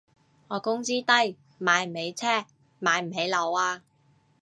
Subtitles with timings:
[0.47, 2.45] 我工資低，買唔起車
[2.79, 3.83] 買唔起樓啊